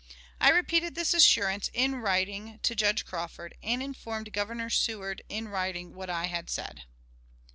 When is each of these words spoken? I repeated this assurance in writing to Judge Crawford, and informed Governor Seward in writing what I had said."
I 0.39 0.49
repeated 0.49 0.95
this 0.95 1.13
assurance 1.13 1.69
in 1.75 1.93
writing 1.97 2.57
to 2.63 2.73
Judge 2.73 3.05
Crawford, 3.05 3.53
and 3.61 3.83
informed 3.83 4.33
Governor 4.33 4.71
Seward 4.71 5.21
in 5.29 5.47
writing 5.47 5.93
what 5.93 6.09
I 6.09 6.25
had 6.25 6.49
said." 6.49 6.85